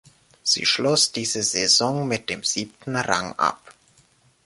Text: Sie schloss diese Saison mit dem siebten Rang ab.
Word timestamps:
Sie 0.41 0.65
schloss 0.65 1.11
diese 1.11 1.43
Saison 1.43 2.07
mit 2.07 2.31
dem 2.31 2.43
siebten 2.43 2.95
Rang 2.95 3.33
ab. 3.37 3.75